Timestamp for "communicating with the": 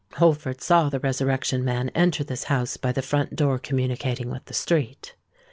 3.59-4.53